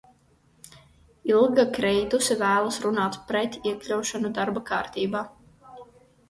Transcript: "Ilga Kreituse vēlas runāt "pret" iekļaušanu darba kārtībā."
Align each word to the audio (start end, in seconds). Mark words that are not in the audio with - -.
"Ilga 1.33 1.65
Kreituse 1.75 2.37
vēlas 2.39 2.79
runāt 2.87 3.19
"pret" 3.33 3.59
iekļaušanu 3.73 4.33
darba 4.39 4.65
kārtībā." 4.73 5.23